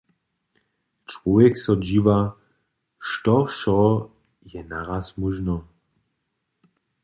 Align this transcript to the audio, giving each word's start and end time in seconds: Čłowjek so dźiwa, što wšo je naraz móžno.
Čłowjek 1.09 1.55
so 1.63 1.73
dźiwa, 1.87 2.17
što 3.09 3.35
wšo 3.47 3.79
je 4.51 4.61
naraz 4.71 5.05
móžno. 5.19 5.57